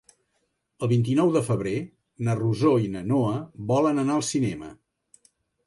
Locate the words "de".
1.35-1.43